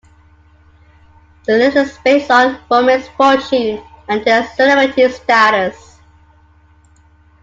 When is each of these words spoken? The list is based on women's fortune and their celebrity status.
The 1.45 1.57
list 1.59 1.77
is 1.77 1.95
based 2.03 2.31
on 2.31 2.59
women's 2.71 3.07
fortune 3.09 3.83
and 4.09 4.25
their 4.25 4.47
celebrity 4.55 5.07
status. 5.11 5.99